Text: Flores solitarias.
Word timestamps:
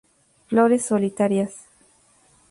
Flores 0.47 0.83
solitarias. 0.83 1.53